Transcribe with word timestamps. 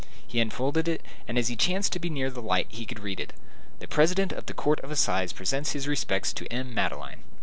He 0.25 0.39
unfolded 0.39 0.87
it, 0.87 1.03
and 1.27 1.37
as 1.37 1.49
he 1.49 1.55
chanced 1.55 1.93
to 1.93 1.99
be 1.99 2.09
near 2.09 2.31
the 2.31 2.41
light, 2.41 2.65
he 2.69 2.87
could 2.87 3.01
read 3.01 3.19
it. 3.19 3.33
"The 3.77 3.87
President 3.87 4.31
of 4.31 4.47
the 4.47 4.53
Court 4.55 4.79
of 4.79 4.89
Assizes 4.89 5.31
presents 5.31 5.73
his 5.73 5.87
respects 5.87 6.33
to 6.33 6.51
M. 6.51 6.73
Madeleine." 6.73 7.19